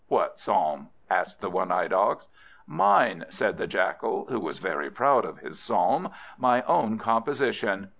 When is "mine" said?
2.65-3.23